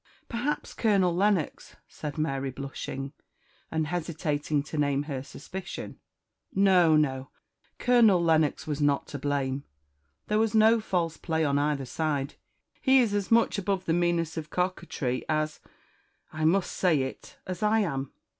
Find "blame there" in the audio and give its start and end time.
9.19-10.39